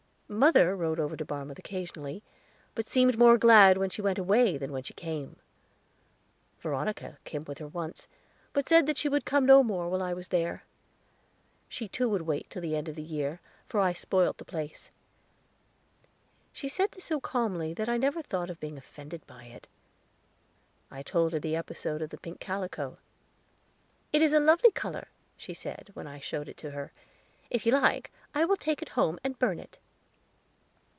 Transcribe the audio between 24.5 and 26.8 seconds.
color," she said, when I showed it to